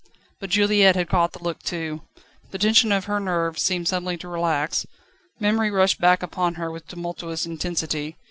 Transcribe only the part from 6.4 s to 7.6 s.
her with tumultuous